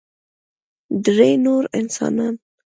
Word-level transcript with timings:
درې 1.05 1.29
نور 1.45 1.63
انسانان 1.79 2.35